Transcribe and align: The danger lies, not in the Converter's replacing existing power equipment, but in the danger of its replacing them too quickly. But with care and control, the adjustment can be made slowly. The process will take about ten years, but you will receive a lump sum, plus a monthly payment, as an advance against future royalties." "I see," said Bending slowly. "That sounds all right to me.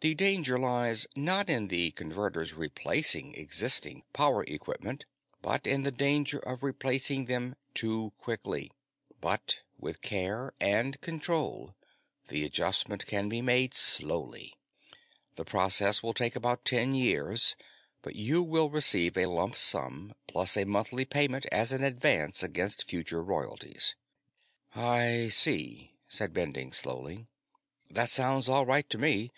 The 0.00 0.14
danger 0.14 0.60
lies, 0.60 1.08
not 1.16 1.50
in 1.50 1.66
the 1.66 1.90
Converter's 1.90 2.54
replacing 2.54 3.34
existing 3.34 4.04
power 4.12 4.44
equipment, 4.44 5.06
but 5.42 5.66
in 5.66 5.82
the 5.82 5.90
danger 5.90 6.38
of 6.38 6.58
its 6.58 6.62
replacing 6.62 7.24
them 7.24 7.56
too 7.74 8.12
quickly. 8.16 8.70
But 9.20 9.62
with 9.76 10.00
care 10.00 10.54
and 10.60 11.00
control, 11.00 11.74
the 12.28 12.44
adjustment 12.44 13.08
can 13.08 13.28
be 13.28 13.42
made 13.42 13.74
slowly. 13.74 14.54
The 15.34 15.44
process 15.44 16.00
will 16.00 16.14
take 16.14 16.36
about 16.36 16.64
ten 16.64 16.94
years, 16.94 17.56
but 18.00 18.14
you 18.14 18.40
will 18.40 18.70
receive 18.70 19.18
a 19.18 19.26
lump 19.26 19.56
sum, 19.56 20.14
plus 20.28 20.56
a 20.56 20.64
monthly 20.64 21.06
payment, 21.06 21.44
as 21.46 21.72
an 21.72 21.82
advance 21.82 22.40
against 22.44 22.86
future 22.88 23.20
royalties." 23.20 23.96
"I 24.76 25.26
see," 25.30 25.96
said 26.06 26.32
Bending 26.32 26.70
slowly. 26.70 27.26
"That 27.90 28.10
sounds 28.10 28.48
all 28.48 28.64
right 28.64 28.88
to 28.90 28.98
me. 28.98 29.32